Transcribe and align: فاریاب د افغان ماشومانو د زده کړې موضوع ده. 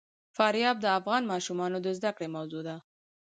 فاریاب 0.35 0.77
د 0.81 0.85
افغان 0.99 1.23
ماشومانو 1.31 1.77
د 1.81 1.87
زده 1.97 2.11
کړې 2.17 2.27
موضوع 2.35 2.61
ده. 2.67 2.75